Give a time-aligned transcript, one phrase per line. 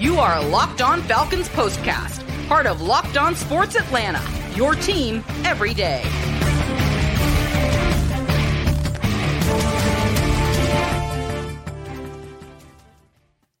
[0.00, 4.22] You are a Locked On Falcons Postcast, part of Locked On Sports Atlanta,
[4.56, 6.02] your team every day.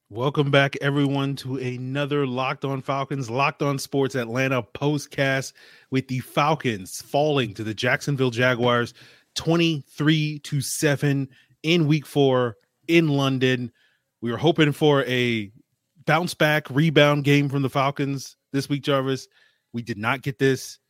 [0.08, 5.52] Welcome back, everyone, to another Locked On Falcons, Locked On Sports Atlanta postcast
[5.90, 8.94] with the Falcons falling to the Jacksonville Jaguars
[9.34, 11.28] 23 to 7
[11.62, 12.56] in week four
[12.88, 13.70] in London.
[14.22, 15.52] We were hoping for a
[16.10, 19.28] bounce back rebound game from the Falcons this week, Jarvis.
[19.72, 20.80] We did not get this.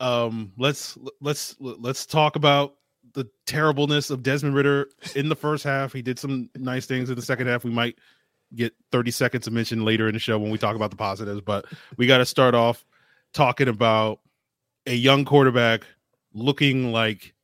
[0.00, 2.76] Um, let's let's let's talk about
[3.12, 5.92] the terribleness of Desmond Ridder in the first half.
[5.92, 7.64] He did some nice things in the second half.
[7.64, 7.98] We might
[8.54, 11.42] get 30 seconds of mention later in the show when we talk about the positives,
[11.42, 11.66] but
[11.98, 12.86] we got to start off
[13.34, 14.20] talking about
[14.86, 15.82] a young quarterback
[16.32, 17.34] looking like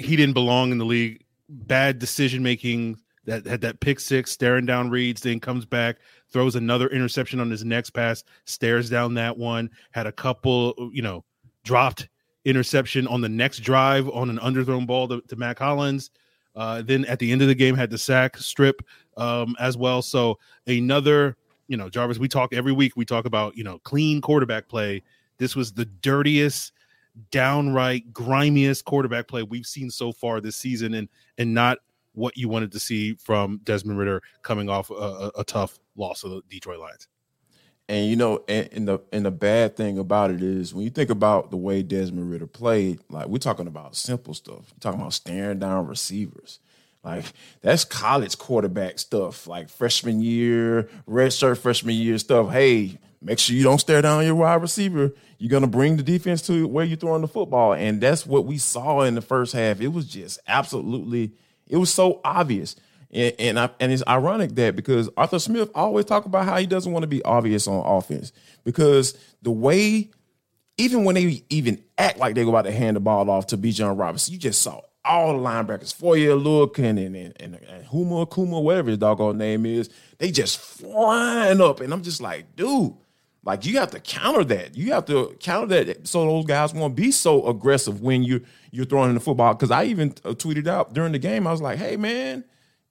[0.00, 1.26] he didn't belong in the league.
[1.50, 2.96] Bad decision making
[3.28, 5.98] that had that pick six, staring down reads, then comes back,
[6.30, 11.02] throws another interception on his next pass, stares down that one, had a couple, you
[11.02, 11.22] know,
[11.62, 12.08] dropped
[12.46, 16.10] interception on the next drive on an underthrown ball to, to Mack Hollins.
[16.56, 18.80] Uh, then at the end of the game, had the sack strip
[19.18, 20.00] um, as well.
[20.00, 21.36] So another,
[21.68, 22.94] you know, Jarvis, we talk every week.
[22.96, 25.02] We talk about you know clean quarterback play.
[25.36, 26.72] This was the dirtiest,
[27.30, 31.78] downright grimiest quarterback play we've seen so far this season, and and not
[32.18, 36.30] what you wanted to see from Desmond Ridder coming off a, a, tough loss of
[36.30, 37.08] the Detroit Lions.
[37.88, 40.90] And you know, and, and, the and the bad thing about it is when you
[40.90, 44.72] think about the way Desmond Ridder played, like we're talking about simple stuff.
[44.72, 46.58] We're talking about staring down receivers.
[47.04, 47.24] Like
[47.62, 52.50] that's college quarterback stuff, like freshman year, red shirt freshman year stuff.
[52.50, 55.12] Hey, make sure you don't stare down your wide receiver.
[55.38, 58.58] You're gonna bring the defense to where you're throwing the football, and that's what we
[58.58, 59.80] saw in the first half.
[59.80, 61.32] It was just absolutely,
[61.68, 62.76] it was so obvious.
[63.10, 66.66] And and, I, and it's ironic that because Arthur Smith always talk about how he
[66.66, 68.32] doesn't want to be obvious on offense
[68.64, 70.10] because the way,
[70.76, 73.58] even when they even act like they go about to hand the ball off to
[73.58, 78.32] Bijan Robinson, you just saw all the linebackers, Foye Oluokun and, and, and, and Huma
[78.32, 81.80] Kuma, whatever his doggone name is, they just flying up.
[81.80, 82.92] And I'm just like, dude,
[83.48, 84.76] like you have to counter that.
[84.76, 88.84] You have to counter that so those guys won't be so aggressive when you're you're
[88.84, 89.54] throwing in the football.
[89.54, 92.44] Because I even uh, tweeted out during the game, I was like, hey man,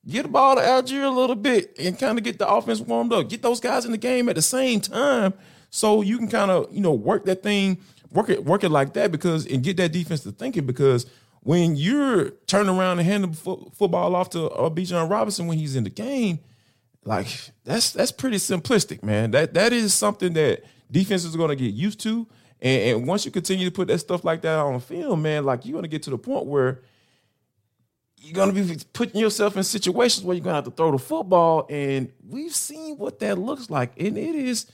[0.09, 3.13] get the ball to Allgeier a little bit and kind of get the offense warmed
[3.13, 3.29] up.
[3.29, 5.35] Get those guys in the game at the same time
[5.69, 7.77] so you can kind of, you know, work that thing,
[8.11, 11.05] work it, work it like that because and get that defense to thinking because
[11.41, 15.75] when you're turning around and handing fo- football off to uh, Bijan Robinson when he's
[15.75, 16.39] in the game,
[17.07, 17.27] like
[17.63, 19.31] that's that's pretty simplistic, man.
[19.31, 22.27] That that is something that defenses are going to get used to.
[22.61, 25.65] And, and once you continue to put that stuff like that on film, man, like
[25.65, 26.81] you're going to get to the point where–
[28.19, 31.65] you're gonna be putting yourself in situations where you're gonna have to throw the football,
[31.69, 34.69] and we've seen what that looks like, and it is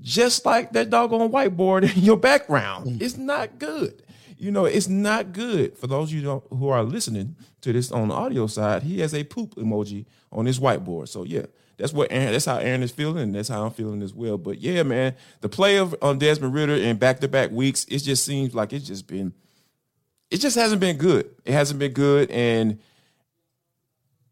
[0.00, 2.86] just like that doggone whiteboard in your background.
[2.86, 3.02] Mm.
[3.02, 4.02] It's not good.
[4.38, 5.76] You know, it's not good.
[5.76, 9.12] For those of you who are listening to this on the audio side, he has
[9.12, 11.08] a poop emoji on his whiteboard.
[11.08, 12.32] So yeah, that's what Aaron.
[12.32, 14.38] That's how Aaron is feeling, and that's how I'm feeling as well.
[14.38, 17.98] But yeah, man, the play of on Desmond Ridder in back to back weeks, it
[17.98, 19.32] just seems like it's just been
[20.30, 21.30] it just hasn't been good.
[21.44, 22.30] It hasn't been good.
[22.30, 22.78] And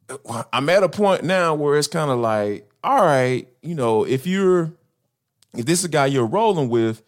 [0.08, 4.04] uh, I'm at a point now where it's kind of like, all right, you know,
[4.04, 4.72] if you're,
[5.56, 7.02] if this is a guy you're rolling with,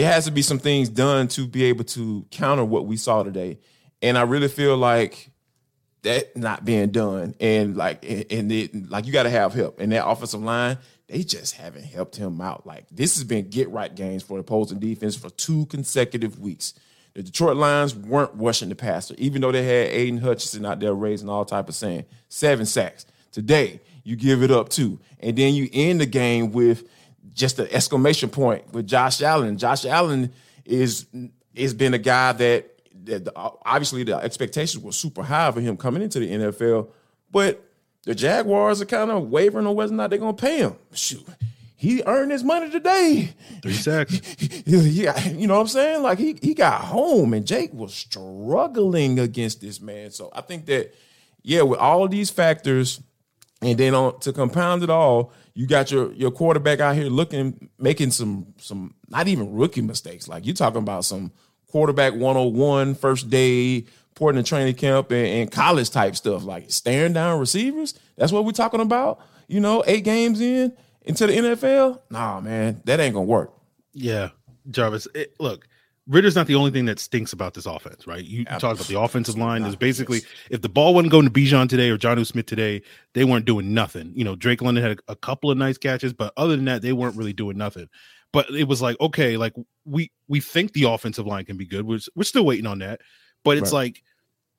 [0.00, 3.22] it has to be some things done to be able to counter what we saw
[3.22, 3.58] today.
[4.00, 5.30] And I really feel like
[6.04, 7.34] that not being done.
[7.38, 9.78] And like, and it, like you got to have help.
[9.78, 12.66] And that offensive line, they just haven't helped him out.
[12.66, 16.72] Like this has been get right games for the opposing defense for two consecutive weeks.
[17.12, 20.94] The Detroit Lions weren't rushing the passer, even though they had Aidan Hutchinson out there
[20.94, 22.06] raising all type of sand.
[22.30, 23.04] Seven sacks.
[23.32, 24.98] Today, you give it up too.
[25.18, 26.88] And then you end the game with
[27.34, 29.58] just an exclamation point with Josh Allen.
[29.58, 30.32] Josh Allen
[30.64, 31.06] is
[31.56, 36.02] has been a guy that, that obviously the expectations were super high for him coming
[36.02, 36.88] into the NFL,
[37.30, 37.64] but
[38.04, 40.76] the Jaguars are kind of wavering on whether or not they're going to pay him.
[40.92, 41.26] Shoot,
[41.76, 43.32] he earned his money today.
[43.62, 44.20] Three sacks.
[44.66, 46.02] yeah, you know what I'm saying?
[46.02, 50.10] Like he he got home and Jake was struggling against this man.
[50.10, 50.94] So I think that
[51.42, 53.00] yeah, with all these factors,
[53.62, 57.70] and then on to compound it all, you got your your quarterback out here looking
[57.78, 60.28] making some some not even rookie mistakes.
[60.28, 61.32] Like you're talking about some
[61.68, 67.12] quarterback 101 first day porting in training camp and, and college type stuff, like staring
[67.12, 67.94] down receivers.
[68.16, 69.20] That's what we're talking about.
[69.48, 73.52] You know, eight games in into the NFL, nah, man, that ain't gonna work.
[73.92, 74.30] Yeah,
[74.70, 75.08] Jarvis.
[75.14, 75.66] It, look,
[76.10, 78.24] Ridder's not the only thing that stinks about this offense, right?
[78.24, 79.62] You, you talk about the offensive line.
[79.62, 82.82] Is basically if the ball wasn't going to Bijan today or Jonnu Smith today,
[83.14, 84.12] they weren't doing nothing.
[84.16, 86.82] You know, Drake London had a, a, couple of nice catches, but other than that,
[86.82, 87.88] they weren't really doing nothing.
[88.32, 89.54] But it was like, okay, like
[89.84, 91.86] we we think the offensive line can be good.
[91.86, 93.00] We're we're still waiting on that,
[93.44, 93.84] but it's right.
[93.84, 94.02] like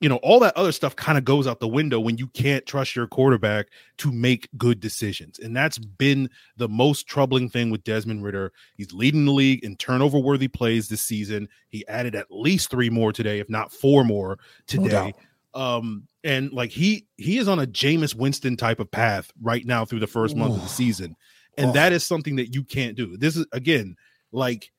[0.02, 2.66] you know, all that other stuff kind of goes out the window when you can't
[2.66, 3.68] trust your quarterback
[3.98, 5.38] to make good decisions.
[5.38, 8.52] And that's been the most troubling thing with Desmond Ridder.
[8.76, 11.48] He's leading the league in turnover worthy plays this season.
[11.68, 15.14] He added at least three more today, if not four more today.
[15.16, 15.22] No
[15.54, 19.84] um, and like he he is on a Jameis Winston type of path right now
[19.84, 21.16] through the first month of the season.
[21.58, 21.72] And oh.
[21.72, 23.16] that is something that you can't do.
[23.16, 23.96] This is again
[24.30, 24.70] like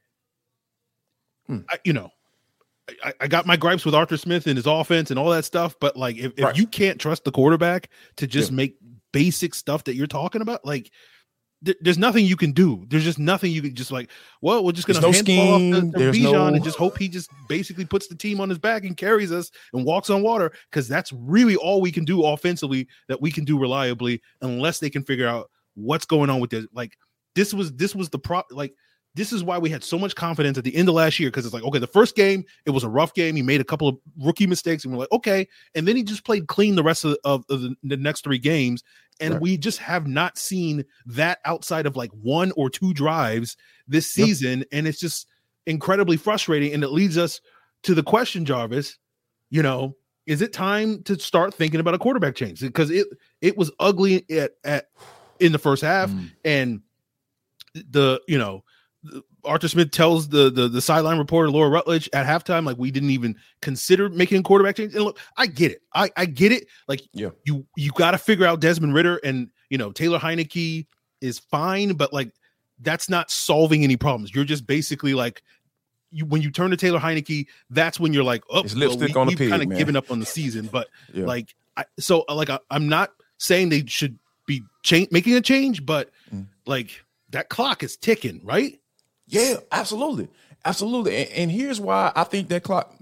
[1.48, 1.60] hmm.
[1.70, 2.10] I, you know,
[3.04, 5.76] I, I, got my gripes with Arthur Smith and his offense and all that stuff,
[5.80, 6.58] but like if, if right.
[6.58, 8.58] you can't trust the quarterback to just yeah.
[8.58, 8.78] make
[9.14, 10.92] basic stuff that you're talking about, like
[11.64, 12.86] th- there's nothing you can do.
[12.90, 14.10] There's just nothing you can just like.
[14.42, 16.48] Well, we're just gonna hand no off to, to Bijan no...
[16.48, 19.50] and just hope he just basically puts the team on his back and carries us
[19.74, 23.46] and walks on water because that's really all we can do offensively that we can
[23.46, 26.66] do reliably unless they can figure out what's going on with this.
[26.74, 26.98] Like
[27.36, 28.74] this was this was the pro like
[29.16, 31.46] this is why we had so much confidence at the end of last year because
[31.46, 33.36] it's like, okay, the first game, it was a rough game.
[33.36, 35.48] He made a couple of rookie mistakes, and we're like, okay.
[35.76, 38.40] And then he just played clean the rest of, of, of the, the, next three
[38.40, 38.84] games.
[39.20, 39.42] And right.
[39.42, 43.56] we just have not seen that outside of like one or two drives
[43.88, 44.60] this season.
[44.60, 44.68] Yep.
[44.72, 45.28] And it's just
[45.68, 46.74] incredibly frustrating.
[46.74, 47.40] And it leads us
[47.84, 48.98] to the question, Jarvis,
[49.52, 49.96] you know,
[50.26, 52.62] is it time to start thinking about a quarterback change?
[52.62, 53.06] Because it
[53.42, 54.90] it was ugly at, at
[55.40, 56.10] in the first half.
[56.10, 56.32] Mm.
[56.44, 56.82] And
[57.74, 58.64] the, you know,
[59.44, 63.10] Arthur Smith tells the, the the sideline reporter Laura Rutledge at halftime, like we didn't
[63.10, 64.96] even consider making a quarterback change.
[64.96, 65.82] And look, I get it.
[65.94, 66.68] I, I get it.
[66.88, 67.30] Like yeah.
[67.46, 70.86] you you got to figure out Desmond Ridder and you know Taylor Heinicke
[71.22, 72.32] is fine, but like
[72.80, 74.34] that's not solving any problems.
[74.34, 75.44] You're just basically like
[76.12, 79.26] you when you turn to Taylor Heinicke, that's when you're like, oh, it's lipstick well,
[79.26, 80.70] we, on the pig, kind of given up on the season.
[80.72, 81.26] But yeah.
[81.26, 85.86] like, I, so like I, am not saying they should be change making a change,
[85.86, 86.48] but mm.
[86.66, 88.80] like that clock is ticking, right?
[89.34, 90.28] Yeah, absolutely.
[90.64, 91.18] Absolutely.
[91.18, 92.94] And, and, here's why I think that clock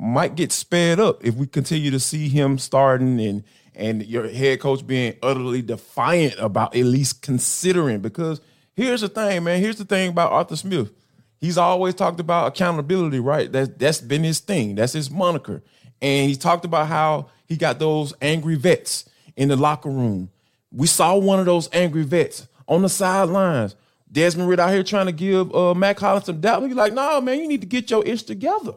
[0.00, 3.44] might get sped up if we continue to see him starting and
[3.76, 8.00] and your head coach being utterly defiant about at least considering.
[8.00, 8.40] Because
[8.74, 9.60] here's the thing, man.
[9.60, 10.90] Here's the thing about Arthur Smith.
[11.38, 13.52] He's always talked about accountability, right?
[13.52, 14.76] That that's been his thing.
[14.76, 15.62] That's his moniker.
[16.00, 19.04] And he talked about how he got those angry vets
[19.36, 20.30] in the locker room.
[20.72, 23.76] We saw one of those angry vets on the sidelines
[24.14, 26.62] Desmond Ridder out here trying to give uh, Mack Hollins some doubt.
[26.62, 28.74] He's like, no, man, you need to get your ish together.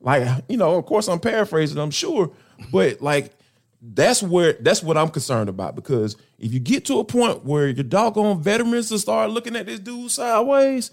[0.00, 2.32] Like, you know, of course I'm paraphrasing, I'm sure,
[2.72, 3.32] but like
[3.80, 7.68] that's where that's what I'm concerned about because if you get to a point where
[7.68, 10.90] your doggone veterans start looking at this dude sideways,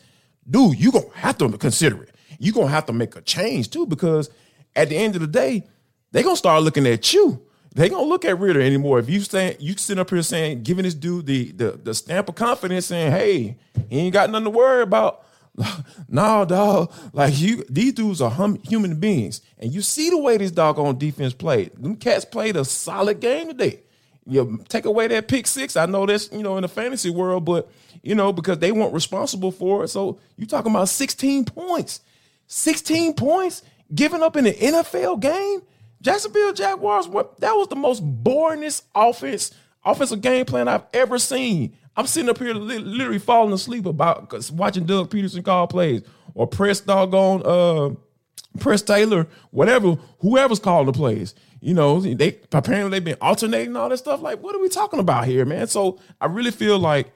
[0.49, 2.15] dude, you're gonna have to consider it.
[2.39, 4.29] You're gonna have to make a change too, because
[4.75, 5.67] at the end of the day,
[6.11, 7.46] they're gonna start looking at you
[7.77, 8.97] they gonna look at Ridder anymore.
[8.97, 12.27] If you saying you sit up here saying, giving this dude the the, the stamp
[12.27, 13.55] of confidence, saying, "Hey,
[13.87, 15.23] he ain't got nothing to worry about."
[16.09, 16.91] no, dog.
[17.13, 20.79] Like you, these dudes are hum, human beings, and you see the way this dog
[20.79, 21.71] on defense played.
[21.75, 23.81] Them cats played a solid game today.
[24.25, 25.77] You take away that pick six.
[25.77, 27.69] I know that's you know in the fantasy world, but
[28.01, 29.89] you know because they weren't responsible for it.
[29.89, 32.01] So you talking about sixteen points,
[32.47, 33.61] sixteen points
[33.93, 35.61] given up in an NFL game.
[36.01, 37.07] Jacksonville Jaguars,
[37.39, 39.51] that was the most boringest offense,
[39.83, 41.75] offensive game plan I've ever seen.
[41.95, 46.03] I'm sitting up here li- literally falling asleep about watching Doug Pederson call plays
[46.35, 47.95] or press doggone uh
[48.59, 51.35] Press Taylor, whatever, whoever's calling the plays.
[51.61, 54.21] You know, they apparently they've been alternating all this stuff.
[54.21, 55.67] Like, what are we talking about here, man?
[55.67, 57.11] So I really feel like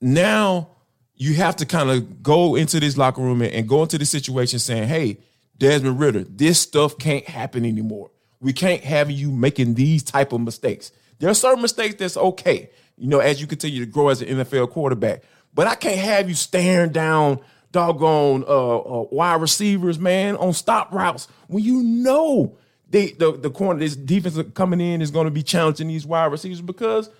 [0.00, 0.70] now
[1.14, 4.04] you have to kind of go into this locker room and, and go into the
[4.04, 5.18] situation saying, hey,
[5.58, 8.10] Desmond Ridder, this stuff can't happen anymore.
[8.40, 10.92] We can't have you making these type of mistakes.
[11.18, 14.28] There are certain mistakes that's okay, you know, as you continue to grow as an
[14.28, 15.22] NFL quarterback.
[15.54, 20.92] But I can't have you staring down doggone uh, uh, wide receivers, man, on stop
[20.92, 22.56] routes when you know
[22.90, 26.26] they the the corner this defense coming in is going to be challenging these wide
[26.26, 27.10] receivers because,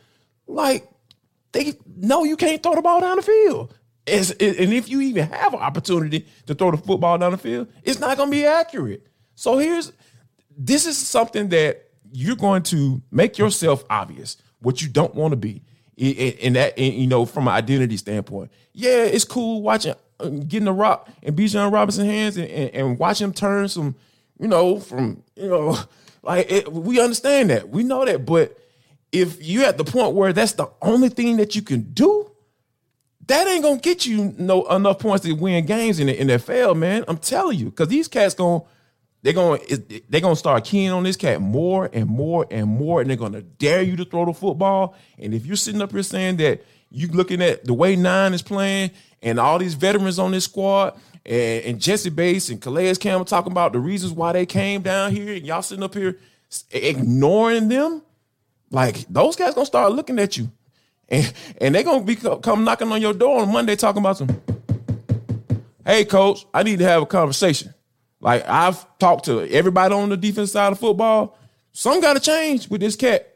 [0.47, 0.89] like,
[1.53, 3.75] they know you can't throw the ball down the field.
[4.07, 7.99] And if you even have an opportunity to throw the football down the field, it's
[7.99, 9.07] not going to be accurate.
[9.35, 9.93] So here's
[10.57, 15.37] this is something that you're going to make yourself obvious what you don't want to
[15.37, 15.63] be.
[15.97, 20.73] In that, you know, from an identity standpoint, yeah, it's cool watching, uh, getting the
[20.73, 23.95] rock in Bijan Robinson hands and, and, and watching him turn some,
[24.41, 25.79] you know, from you know,
[26.25, 28.59] like it, we understand that, we know that, but
[29.13, 32.29] if you're at the point where that's the only thing that you can do,
[33.27, 37.05] that ain't gonna get you no enough points to win games in the NFL, man.
[37.09, 38.63] I'm telling you, because these cats going
[39.25, 43.09] they're to they're to start keying on this cat more and more and more, and
[43.09, 44.95] they're to dare you to throw the football.
[45.19, 48.43] And if you're sitting up here saying that you're looking at the way nine is
[48.43, 48.91] playing
[49.23, 53.51] and all these veterans on this squad, and, and Jessie Bates and Calais Campbell talking
[53.51, 56.19] about the reasons why they came down here, and y'all sitting up here
[56.71, 58.03] ignoring them,
[58.71, 60.53] like those guys gonna start looking at you,
[61.09, 64.29] and and they gonna be come knocking on your door on Monday talking about some.
[65.85, 67.75] Hey, coach, I need to have a conversation.
[68.21, 71.39] Like I've talked to everybody on the defense side of football.
[71.73, 73.35] Some got to change with this cat.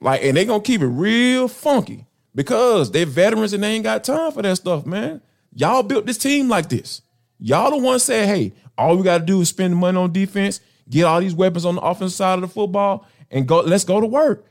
[0.00, 4.04] Like, and they're gonna keep it real funky because they're veterans and they ain't got
[4.04, 5.20] time for that stuff, man.
[5.54, 7.00] Y'all built this team like this.
[7.38, 10.12] Y'all the one said, hey, all we got to do is spend the money on
[10.12, 13.60] defense, get all these weapons on the offensive side of the football, and go.
[13.60, 14.46] Let's go to work.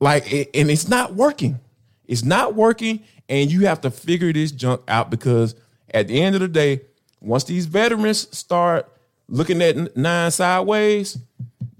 [0.00, 1.60] Like, and it's not working.
[2.08, 5.54] It's not working, and you have to figure this junk out because
[5.92, 6.80] at the end of the day,
[7.20, 8.90] once these veterans start
[9.28, 11.18] looking at nine sideways,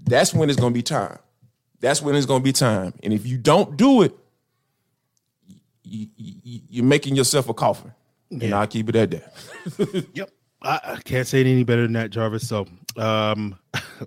[0.01, 1.17] that's when it's going to be time.
[1.79, 2.93] That's when it's going to be time.
[3.03, 4.15] And if you don't do it,
[5.83, 7.93] you, are making yourself a coffin.
[8.29, 8.45] Yeah.
[8.45, 10.05] And I'll keep it at that.
[10.13, 10.29] yep.
[10.61, 12.47] I, I, can't say it any better than that, Jarvis.
[12.47, 12.67] So
[12.97, 13.57] um,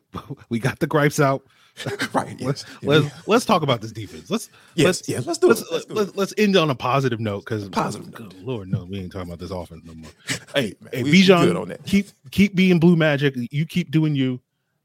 [0.49, 1.45] we got the gripes out.
[2.13, 2.39] right.
[2.41, 2.89] Let's yeah.
[2.89, 4.31] let's let's talk about this defense.
[4.31, 5.67] Let's yes, let's yeah, let's do let's, it.
[5.73, 8.19] Let's, let's, let's, end on a positive note because positive.
[8.19, 8.35] Note.
[8.43, 10.11] Lord, no, we ain't talking about this offense no more.
[10.55, 13.35] hey, man, hey, Bijan, keep keep being blue magic.
[13.51, 14.41] You keep doing you.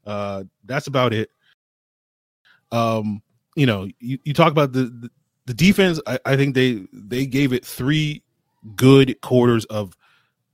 [0.06, 1.30] Uh, that's about it.
[2.72, 3.22] Um,
[3.54, 5.10] you know, you, you talk about the, the,
[5.46, 6.00] the defense.
[6.06, 8.22] I, I think they they gave it three
[8.76, 9.94] good quarters of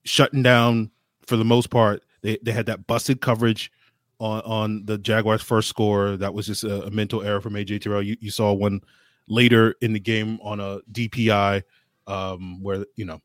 [0.04, 0.90] shutting down
[1.26, 2.02] for the most part.
[2.22, 3.70] They they had that busted coverage
[4.18, 6.16] on on the Jaguars' first score.
[6.16, 8.02] That was just a, a mental error from AJ Terrell.
[8.02, 8.80] You, you saw one
[9.26, 11.62] later in the game on a DPI
[12.06, 13.20] um, where you know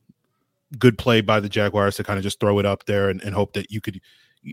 [0.78, 3.34] good play by the Jaguars to kind of just throw it up there and, and
[3.34, 4.00] hope that you could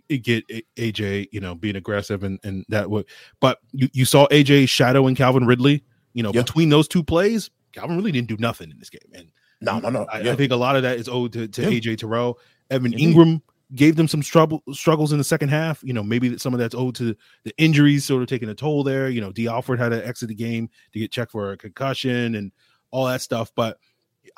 [0.09, 3.07] get AJ, you know, being aggressive and, and that would.
[3.41, 5.85] But you, you saw AJ Shadow and Calvin Ridley.
[6.15, 9.13] You know, between those two plays, Calvin really didn't do nothing in this game.
[9.13, 10.07] And no, no, no.
[10.11, 12.39] I, I think a lot of that is owed to, to AJ Terrell.
[12.71, 13.43] Evan Engram
[13.75, 15.83] gave them some struggle struggles in the second half.
[15.83, 18.85] You know, maybe some of that's owed to the injuries sort of taking a toll
[18.85, 19.09] there.
[19.09, 22.37] You know, Dee Alford had to exit the game to get checked for a concussion
[22.37, 22.53] and
[22.91, 23.51] all that stuff.
[23.55, 23.79] But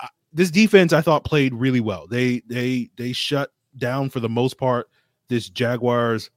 [0.03, 2.07] uh, this defense, I thought, played really well.
[2.07, 4.89] They they they shut down for the most part
[5.29, 6.31] this Jaguars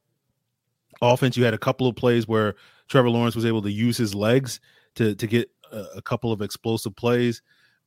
[1.01, 1.37] offense.
[1.37, 2.55] You had a couple of plays where
[2.89, 4.59] Trevor Lawrence was able to use his legs
[4.95, 7.41] to to get a, a couple of explosive plays.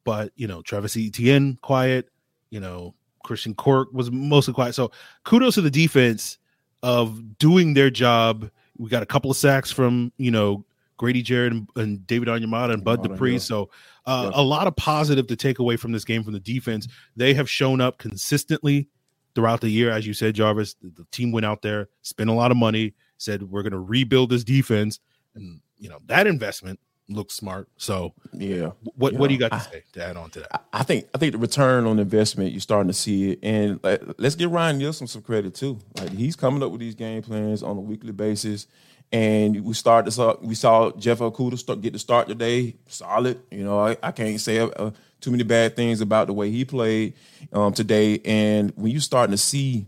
[0.04, 2.08] But you know, Travis Etienne quiet.
[2.50, 2.94] You know,
[3.24, 4.74] Christian Kirk was mostly quiet.
[4.74, 4.92] So
[5.24, 6.38] kudos to the defense
[6.82, 8.50] of doing their job.
[8.78, 10.64] We got a couple of sacks from you know
[10.96, 13.38] Grady Jarrett and, and David Onyemata and Bud Dupree.
[13.38, 13.70] So
[14.06, 16.86] uh, a lot of positive to take away from this game from the defense.
[17.16, 18.88] They have shown up consistently
[19.34, 20.74] throughout the year, as you said, Jarvis.
[20.74, 23.80] The, the team went out there, spent a lot of money, said we're going to
[23.80, 25.00] rebuild this defense,
[25.34, 27.68] and you know that investment looks smart.
[27.76, 30.64] So yeah, what what do you got to I, say to add on to that?
[30.72, 34.02] I think I think the return on investment you're starting to see it, and like,
[34.18, 35.78] let's give Ryan Nielsen some credit too.
[35.98, 38.66] Like he's coming up with these game plans on a weekly basis.
[39.12, 40.18] And we started this.
[40.18, 43.40] Up, we saw Jeff Okudah start, get the start today, solid.
[43.50, 46.64] You know, I, I can't say uh, too many bad things about the way he
[46.64, 47.14] played
[47.52, 48.20] um, today.
[48.24, 49.86] And when you're starting to see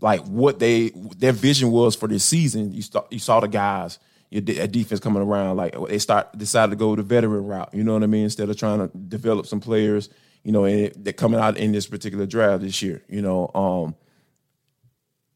[0.00, 3.98] like what they their vision was for this season, you start, you saw the guys
[4.30, 5.56] your defense coming around.
[5.56, 7.70] Like they start decided to go the veteran route.
[7.72, 8.24] You know what I mean?
[8.24, 10.08] Instead of trying to develop some players,
[10.44, 13.02] you know, and they're coming out in this particular draft this year.
[13.08, 13.94] You know, um,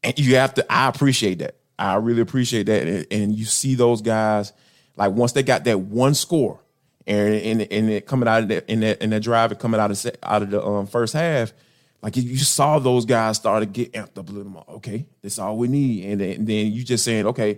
[0.03, 0.71] and you have to.
[0.71, 1.57] I appreciate that.
[1.77, 2.87] I really appreciate that.
[2.87, 4.53] And, and you see those guys
[4.95, 6.61] like once they got that one score,
[7.05, 9.79] and and, and it coming out of that in that in that drive, and coming
[9.79, 11.53] out of out of the um, first half.
[12.01, 14.65] Like you saw those guys start to get amped up a little more.
[14.69, 16.05] Okay, that's all we need.
[16.05, 17.57] And then, and then you just saying, okay,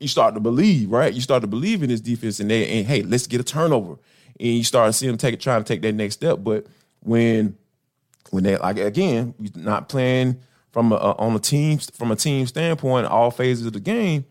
[0.00, 1.12] you start to believe, right?
[1.12, 3.96] You start to believe in this defense, and they and hey, let's get a turnover,
[4.38, 6.38] and you start to see them take trying to take that next step.
[6.42, 6.66] But
[7.00, 7.56] when
[8.30, 10.40] when they like again, you're not playing
[10.70, 14.24] from a, on a team from a team standpoint, all phases of the game,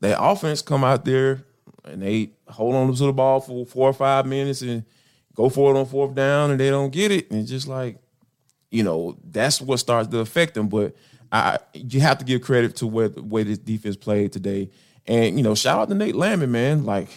[0.00, 1.44] their offense come out there
[1.84, 4.84] and they hold on to the ball for four or five minutes and
[5.34, 7.98] go for it on fourth down, and they don't get it, and just like,
[8.70, 10.68] you know, that's what starts to affect them.
[10.68, 10.94] But
[11.30, 14.70] I, you have to give credit to where the way this defense played today.
[15.06, 16.84] And you know, shout out to Nate Landman, man.
[16.84, 17.08] Like,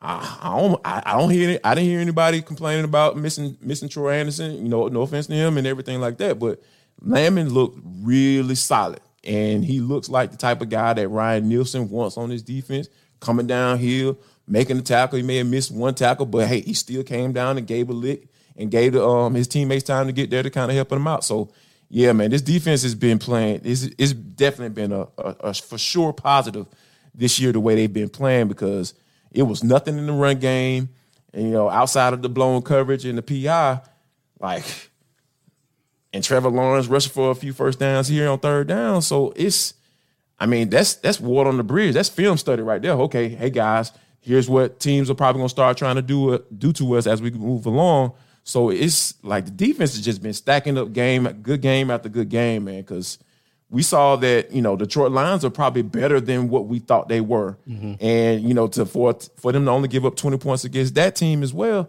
[0.00, 3.88] I, I don't, I, I, don't hear, I didn't hear anybody complaining about missing, missing
[3.88, 4.62] Troy Andersen.
[4.62, 6.62] You know, no offense to him and everything like that, but
[7.00, 11.90] Landman looked really solid, and he looks like the type of guy that Ryan Nielsen
[11.90, 12.88] wants on his defense,
[13.20, 15.18] coming downhill, making the tackle.
[15.18, 17.92] He may have missed one tackle, but hey, he still came down and gave a
[17.92, 21.06] lick and gave um his teammates time to get there to kind of help him
[21.06, 21.24] out.
[21.24, 21.50] So
[21.88, 23.60] yeah, man, this defense has been playing.
[23.64, 26.66] It's, it's definitely been a, a, a for sure positive
[27.16, 28.94] this year the way they've been playing because
[29.32, 30.90] it was nothing in the run game,
[31.32, 33.80] and you know outside of the blown coverage and the PI,
[34.40, 34.90] like
[36.16, 39.02] and Trevor Lawrence rushing for a few first downs here on third down.
[39.02, 39.74] So it's,
[40.38, 41.94] I mean, that's that's water on the bridge.
[41.94, 42.92] That's film study right there.
[42.92, 46.72] Okay, hey guys, here's what teams are probably gonna start trying to do uh, do
[46.74, 48.12] to us as we move along.
[48.44, 52.28] So it's like the defense has just been stacking up game, good game after good
[52.28, 52.80] game, man.
[52.80, 53.18] Because
[53.70, 57.20] we saw that you know Detroit Lions are probably better than what we thought they
[57.20, 57.94] were, mm-hmm.
[58.00, 61.16] and you know to for for them to only give up twenty points against that
[61.16, 61.88] team as well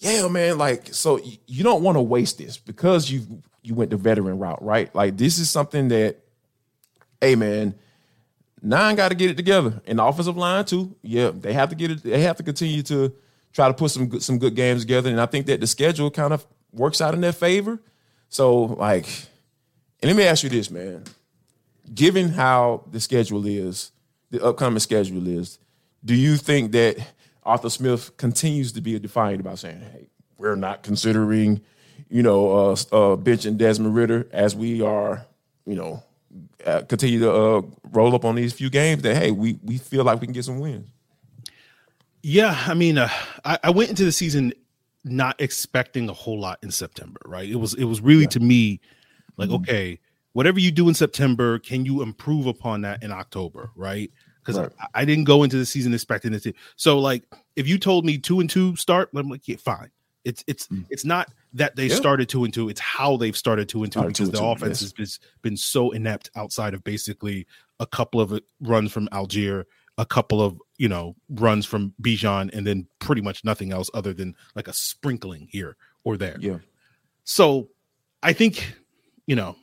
[0.00, 3.98] yeah, man, like so you don't want to waste this because you you went the
[3.98, 4.92] veteran route, right?
[4.94, 6.16] Like this is something that,
[7.20, 7.74] hey man,
[8.62, 10.96] nine got to get it together, and the offensive line too.
[11.02, 12.02] Yeah, they have to get it.
[12.02, 13.12] They have to continue to
[13.52, 16.10] try to put some good, some good games together, and I think that the schedule
[16.10, 17.78] kind of works out in their favor.
[18.30, 19.06] So like,
[20.02, 21.04] and let me ask you this, man.
[21.94, 23.92] Given how the schedule is,
[24.30, 25.58] the upcoming schedule is,
[26.04, 26.96] do you think that
[27.42, 31.60] Arthur Smith continues to be defiant about saying, "Hey, we're not considering,
[32.08, 35.26] you know, uh, uh, benching Desmond Ridder as we are,
[35.66, 36.02] you know,
[36.64, 39.02] uh, continue to uh, roll up on these few games.
[39.02, 40.88] That hey, we we feel like we can get some wins."
[42.22, 43.08] Yeah, I mean, uh,
[43.44, 44.52] I, I, went into the season
[45.04, 47.20] not expecting a whole lot in September.
[47.24, 47.48] Right?
[47.48, 48.28] It was it was really yeah.
[48.28, 48.80] to me
[49.40, 49.62] like, mm-hmm.
[49.62, 49.98] okay,
[50.32, 53.70] whatever you do in September, can you improve upon that in October?
[53.74, 54.10] Right?
[54.42, 54.70] because right.
[54.80, 56.54] I, I, didn't go into the season expecting it to.
[56.76, 57.24] So like,
[57.56, 59.90] if you told me two and two start, I'm like, yeah, fine.
[60.24, 60.84] It's it's mm.
[60.90, 61.94] it's not that they yeah.
[61.94, 64.44] started two and two; it's how they've started two and two because two the two,
[64.44, 64.92] offense yes.
[64.92, 67.46] has been, been so inept outside of basically
[67.78, 69.64] a couple of runs from Allgeier
[70.00, 74.12] a couple of you know runs from Bijan, and then pretty much nothing else other
[74.12, 76.36] than like a sprinkling here or there.
[76.40, 76.58] Yeah.
[77.24, 77.68] So
[78.22, 78.76] I think
[79.30, 79.54] you know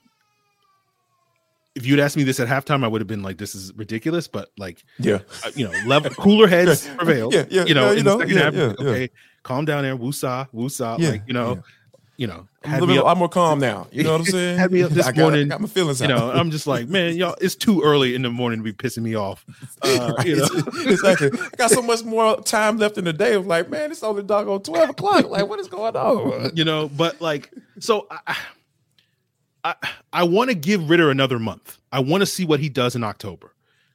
[1.75, 4.27] if you'd asked me this at halftime, I would have been like, "This is ridiculous."
[4.27, 7.29] But like, yeah, uh, you know, level cooler heads prevail.
[7.31, 9.09] Yeah, yeah, you know, yeah, in know, the second half, okay,
[9.43, 10.97] calm down there, woosah, woosah.
[10.97, 11.61] Yeah, like you know,
[12.17, 13.87] you know, I'm a little I'm more calm now.
[13.91, 14.57] You know what I'm saying?
[14.57, 15.49] had me up this I got, morning.
[15.49, 16.01] got my feelings.
[16.01, 18.73] You know, I'm just like, man, y'all, it's too early in the morning to be
[18.73, 19.45] pissing me off.
[19.83, 20.25] Uh, right.
[20.25, 20.47] you know?
[20.89, 21.29] exactly.
[21.31, 23.35] I got so much more time left in the day.
[23.35, 25.29] I'm like, man, it's only on 12 o'clock.
[25.29, 26.55] Like, what is going on?
[26.55, 28.07] You know, but like, so.
[28.25, 28.35] I,
[29.67, 29.75] I
[30.13, 31.77] I want to give Ridder another month.
[31.91, 33.53] I want to see what he does in October.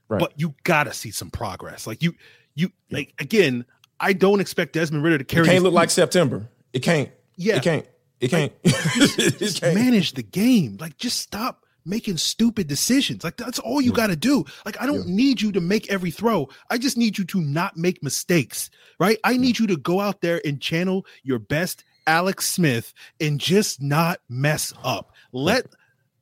[0.08, 0.20] Right.
[0.20, 1.86] But you got to see some progress.
[1.86, 2.14] Like you
[2.54, 2.98] you yeah.
[2.98, 3.64] like again,
[3.98, 5.76] I don't expect Desmond Ridder to carry It can't look team.
[5.76, 6.48] like September.
[6.72, 7.10] It can't.
[7.36, 7.56] Yeah.
[7.56, 7.86] It can't.
[8.20, 8.52] It can't.
[8.64, 9.74] Like, just, can't.
[9.74, 10.76] manage the game.
[10.78, 13.24] Like just stop making stupid decisions.
[13.24, 13.96] Like that's all you yeah.
[13.96, 14.44] got to do.
[14.66, 15.14] Like I don't yeah.
[15.14, 16.48] need you to make every throw.
[16.70, 19.18] I just need you to not make mistakes, right?
[19.24, 23.80] I need you to go out there and channel your best Alex Smith and just
[23.80, 25.11] not mess up.
[25.32, 25.66] Let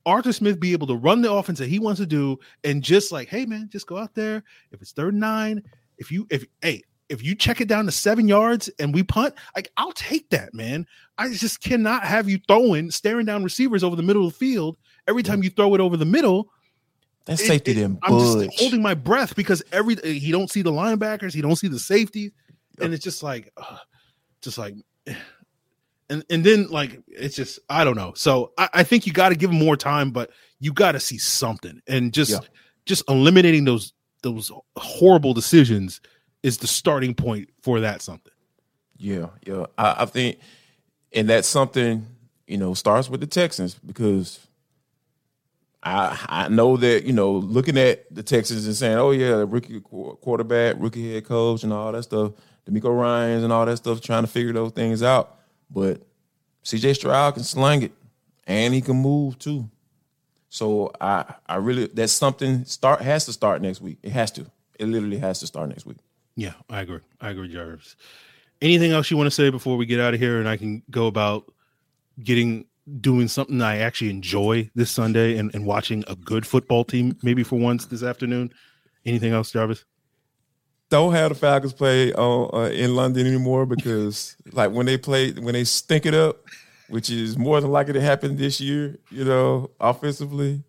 [0.05, 3.11] Arthur Smith be able to run the offense that he wants to do and just
[3.11, 4.43] like, hey man, just go out there.
[4.71, 5.63] If it's third and nine,
[5.97, 9.35] if you if hey, if you check it down to seven yards and we punt,
[9.55, 10.87] like I'll take that, man.
[11.17, 14.77] I just cannot have you throwing, staring down receivers over the middle of the field
[15.07, 16.49] every time you throw it over the middle.
[17.25, 21.33] That safety it, I'm just holding my breath because every he don't see the linebackers,
[21.33, 22.31] he don't see the safety,
[22.79, 23.77] and it's just like, uh,
[24.41, 24.73] just like
[26.11, 28.11] and and then like it's just I don't know.
[28.15, 30.99] So I, I think you got to give him more time, but you got to
[30.99, 32.39] see something, and just yeah.
[32.85, 36.01] just eliminating those those horrible decisions
[36.43, 38.33] is the starting point for that something.
[38.97, 40.39] Yeah, yeah, I, I think,
[41.13, 42.05] and that's something
[42.45, 44.45] you know starts with the Texans because
[45.81, 49.79] I I know that you know looking at the Texans and saying, oh yeah, rookie
[49.79, 52.33] quarterback, rookie head coach, and all that stuff,
[52.69, 55.37] DeMeco Ryans and all that stuff, trying to figure those things out.
[55.73, 56.01] But
[56.63, 57.91] CJ Stroud can sling it,
[58.45, 59.69] and he can move too.
[60.49, 63.99] So I I really that's something start has to start next week.
[64.03, 64.45] It has to.
[64.79, 65.97] It literally has to start next week.
[66.35, 66.99] Yeah, I agree.
[67.19, 67.95] I agree, Jarvis.
[68.61, 70.83] Anything else you want to say before we get out of here and I can
[70.91, 71.51] go about
[72.21, 72.65] getting
[72.99, 77.43] doing something I actually enjoy this Sunday and, and watching a good football team maybe
[77.43, 78.51] for once this afternoon?
[79.05, 79.85] Anything else, Jarvis?
[80.91, 85.31] Don't have the Falcons play uh, uh, in London anymore because like when they play
[85.31, 86.45] when they stink it up,
[86.89, 90.61] which is more than likely to happen this year, you know, offensively.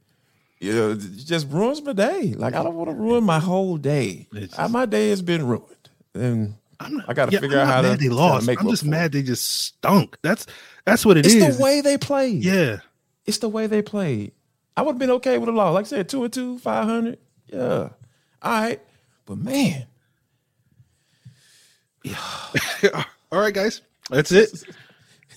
[0.60, 2.34] You know, it just ruins my day.
[2.36, 4.28] Like I don't want to ruin my whole day.
[4.32, 7.82] Just, my day has been ruined, and not, I got to yeah, figure out how
[7.82, 7.96] to.
[7.96, 8.48] They lost.
[8.48, 10.16] I'm just mad they just stunk.
[10.22, 10.46] That's
[10.84, 11.42] that's what it it's is.
[11.42, 12.44] it's the way they played.
[12.44, 12.78] Yeah,
[13.26, 14.32] it's the way they played.
[14.76, 15.74] I would have been okay with a loss.
[15.74, 17.18] Like I said, two and two, five hundred.
[17.48, 17.88] Yeah,
[18.40, 18.80] all right.
[19.26, 19.86] But man,
[22.04, 23.04] yeah.
[23.32, 23.82] All right, guys.
[24.10, 24.64] That's it.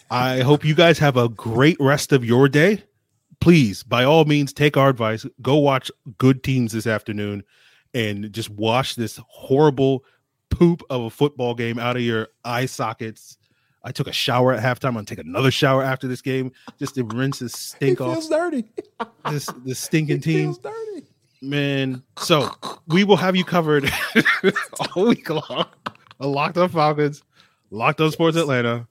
[0.09, 2.83] I hope you guys have a great rest of your day.
[3.39, 5.25] Please, by all means, take our advice.
[5.41, 7.43] Go watch good teams this afternoon
[7.93, 10.03] and just wash this horrible
[10.49, 13.37] poop of a football game out of your eye sockets.
[13.83, 14.89] I took a shower at halftime.
[14.89, 18.13] I'm gonna take another shower after this game just to rinse this stink it off.
[18.13, 18.65] feels dirty.
[19.29, 21.05] This this stinking It team, feels dirty.
[21.41, 22.01] man.
[22.17, 22.49] So
[22.87, 23.91] we will have you covered
[24.95, 25.65] all week long.
[26.19, 27.23] A Locked On Falcons,
[27.71, 28.87] Locked On Sports Atlanta.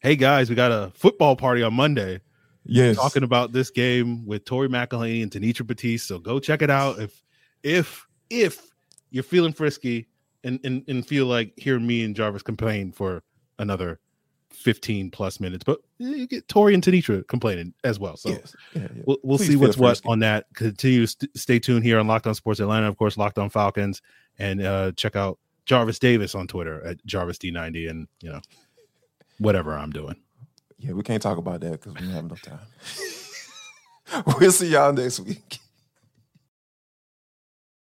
[0.00, 2.20] Hey guys, we got a football party on Monday
[2.64, 2.96] Yes.
[2.96, 6.06] talking about this game with Tori McElhaney and Tanitra Batiste.
[6.06, 6.98] So go check it out.
[6.98, 7.22] If
[7.62, 8.68] if if
[9.10, 10.06] you're feeling frisky
[10.44, 13.22] and, and and feel like hearing me and Jarvis complain for
[13.58, 14.00] another
[14.50, 18.16] 15 plus minutes, but you get Tori and Tanitra complaining as well.
[18.16, 18.54] So yes.
[18.74, 19.02] Yeah, yeah.
[19.06, 20.46] we'll, we'll see what's what on that.
[20.54, 23.48] Continue to st- stay tuned here on Locked On Sports Atlanta, of course, Locked On
[23.50, 24.02] Falcons,
[24.38, 28.40] and uh, check out Jarvis Davis on Twitter at Jarvis D90, and you know
[29.38, 30.16] whatever I'm doing.
[30.78, 32.58] Yeah, we can't talk about that because we don't have enough time.
[34.40, 35.58] we'll see y'all next week.